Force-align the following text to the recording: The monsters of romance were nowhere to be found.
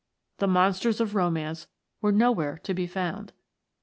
The 0.39 0.47
monsters 0.47 0.99
of 0.99 1.13
romance 1.13 1.67
were 2.01 2.11
nowhere 2.11 2.57
to 2.63 2.73
be 2.73 2.87
found. 2.87 3.33